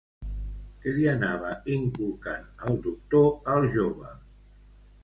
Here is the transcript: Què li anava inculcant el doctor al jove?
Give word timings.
Què 0.85 0.93
li 0.95 1.05
anava 1.11 1.51
inculcant 1.75 2.49
el 2.71 2.83
doctor 2.89 3.31
al 3.59 3.71
jove? 3.79 4.21